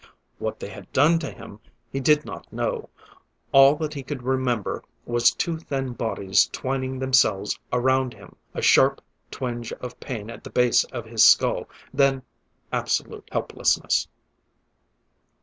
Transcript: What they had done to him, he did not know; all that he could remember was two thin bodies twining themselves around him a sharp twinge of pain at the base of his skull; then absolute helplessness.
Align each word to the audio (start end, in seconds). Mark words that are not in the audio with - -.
What 0.39 0.59
they 0.59 0.69
had 0.69 0.91
done 0.91 1.19
to 1.19 1.29
him, 1.29 1.59
he 1.91 1.99
did 1.99 2.25
not 2.25 2.51
know; 2.51 2.89
all 3.51 3.75
that 3.75 3.93
he 3.93 4.01
could 4.01 4.23
remember 4.23 4.81
was 5.05 5.29
two 5.29 5.59
thin 5.59 5.93
bodies 5.93 6.49
twining 6.51 6.97
themselves 6.97 7.59
around 7.71 8.15
him 8.15 8.35
a 8.55 8.63
sharp 8.63 8.99
twinge 9.29 9.71
of 9.73 9.99
pain 9.99 10.31
at 10.31 10.43
the 10.43 10.49
base 10.49 10.85
of 10.85 11.05
his 11.05 11.23
skull; 11.23 11.69
then 11.93 12.23
absolute 12.73 13.29
helplessness. 13.31 14.07